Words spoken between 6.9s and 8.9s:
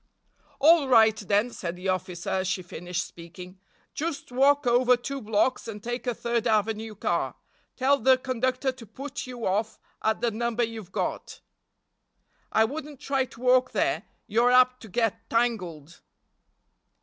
car. Tell the conductor to